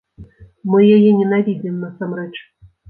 Мы 0.71 0.79
яе 0.95 1.11
ненавідзім 1.19 1.75
насамрэч. 1.87 2.33